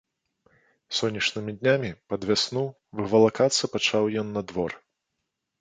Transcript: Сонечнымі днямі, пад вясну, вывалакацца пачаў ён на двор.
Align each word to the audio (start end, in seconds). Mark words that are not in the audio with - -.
Сонечнымі 0.99 1.51
днямі, 1.59 1.91
пад 2.13 2.21
вясну, 2.31 2.65
вывалакацца 3.01 3.73
пачаў 3.77 4.03
ён 4.23 4.27
на 4.39 4.47
двор. 4.55 4.71